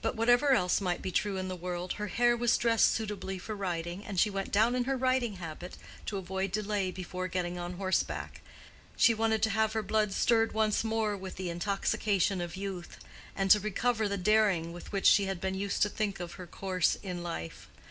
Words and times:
But 0.00 0.16
whatever 0.16 0.52
else 0.52 0.80
might 0.80 1.02
be 1.02 1.12
true 1.12 1.36
in 1.36 1.48
the 1.48 1.54
world, 1.54 1.92
her 2.00 2.06
hair 2.06 2.34
was 2.34 2.56
dressed 2.56 2.94
suitably 2.94 3.38
for 3.38 3.54
riding, 3.54 4.02
and 4.06 4.18
she 4.18 4.30
went 4.30 4.50
down 4.50 4.74
in 4.74 4.84
her 4.84 4.96
riding 4.96 5.34
habit, 5.36 5.76
to 6.06 6.16
avoid 6.16 6.50
delay 6.50 6.90
before 6.90 7.28
getting 7.28 7.58
on 7.58 7.74
horseback. 7.74 8.40
She 8.96 9.12
wanted 9.12 9.42
to 9.42 9.50
have 9.50 9.74
her 9.74 9.82
blood 9.82 10.14
stirred 10.14 10.52
once 10.52 10.82
more 10.82 11.14
with 11.14 11.36
the 11.36 11.50
intoxication 11.50 12.40
of 12.40 12.56
youth, 12.56 12.96
and 13.36 13.50
to 13.50 13.60
recover 13.60 14.08
the 14.08 14.16
daring 14.16 14.72
with 14.72 14.92
which 14.92 15.04
she 15.04 15.26
had 15.26 15.42
been 15.42 15.54
used 15.54 15.82
to 15.82 15.90
think 15.90 16.20
of 16.20 16.32
her 16.40 16.46
course 16.46 16.96
in 17.02 17.22
life. 17.22 17.68